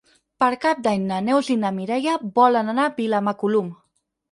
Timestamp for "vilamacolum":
2.99-3.73